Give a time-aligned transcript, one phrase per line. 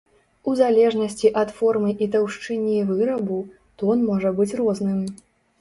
[0.51, 3.39] У залежнасці ад формы і таўшчыні вырабу,
[3.83, 4.99] тон можа быць розным.